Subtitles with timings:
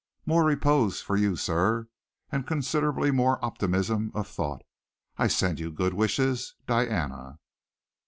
[0.25, 1.87] More repose for you, sir,
[2.31, 4.63] and considerably more optimism of thought.
[5.19, 6.55] I send you good wishes.
[6.65, 7.37] Diana."